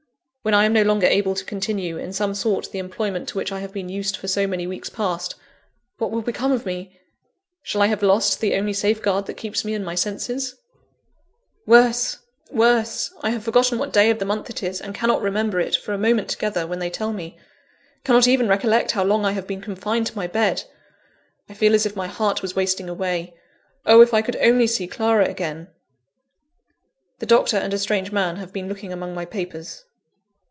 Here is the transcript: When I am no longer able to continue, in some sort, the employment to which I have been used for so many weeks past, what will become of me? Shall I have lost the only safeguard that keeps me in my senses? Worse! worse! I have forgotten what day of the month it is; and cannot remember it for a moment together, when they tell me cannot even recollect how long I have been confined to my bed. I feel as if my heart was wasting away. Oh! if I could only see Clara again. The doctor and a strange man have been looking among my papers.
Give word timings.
When 0.43 0.55
I 0.55 0.65
am 0.65 0.73
no 0.73 0.81
longer 0.81 1.05
able 1.05 1.35
to 1.35 1.45
continue, 1.45 1.99
in 1.99 2.13
some 2.13 2.33
sort, 2.33 2.71
the 2.71 2.79
employment 2.79 3.29
to 3.29 3.37
which 3.37 3.51
I 3.51 3.59
have 3.59 3.71
been 3.71 3.89
used 3.89 4.17
for 4.17 4.27
so 4.27 4.47
many 4.47 4.65
weeks 4.65 4.89
past, 4.89 5.35
what 5.99 6.09
will 6.09 6.23
become 6.23 6.51
of 6.51 6.65
me? 6.65 6.99
Shall 7.61 7.79
I 7.83 7.85
have 7.85 8.01
lost 8.01 8.39
the 8.39 8.55
only 8.55 8.73
safeguard 8.73 9.27
that 9.27 9.37
keeps 9.37 9.63
me 9.63 9.75
in 9.75 9.83
my 9.83 9.93
senses? 9.93 10.55
Worse! 11.67 12.17
worse! 12.49 13.13
I 13.21 13.29
have 13.29 13.43
forgotten 13.43 13.77
what 13.77 13.93
day 13.93 14.09
of 14.09 14.17
the 14.17 14.25
month 14.25 14.49
it 14.49 14.63
is; 14.63 14.81
and 14.81 14.95
cannot 14.95 15.21
remember 15.21 15.59
it 15.59 15.75
for 15.75 15.93
a 15.93 15.97
moment 15.99 16.27
together, 16.29 16.65
when 16.65 16.79
they 16.79 16.89
tell 16.89 17.13
me 17.13 17.37
cannot 18.03 18.27
even 18.27 18.47
recollect 18.47 18.93
how 18.93 19.03
long 19.03 19.25
I 19.25 19.33
have 19.33 19.45
been 19.45 19.61
confined 19.61 20.07
to 20.07 20.15
my 20.17 20.25
bed. 20.25 20.63
I 21.49 21.53
feel 21.53 21.75
as 21.75 21.85
if 21.85 21.95
my 21.95 22.07
heart 22.07 22.41
was 22.41 22.55
wasting 22.55 22.89
away. 22.89 23.35
Oh! 23.85 24.01
if 24.01 24.11
I 24.11 24.23
could 24.23 24.37
only 24.37 24.65
see 24.65 24.87
Clara 24.87 25.25
again. 25.25 25.67
The 27.19 27.27
doctor 27.27 27.57
and 27.57 27.75
a 27.75 27.77
strange 27.77 28.11
man 28.11 28.37
have 28.37 28.51
been 28.51 28.67
looking 28.67 28.91
among 28.91 29.13
my 29.13 29.25
papers. 29.25 29.85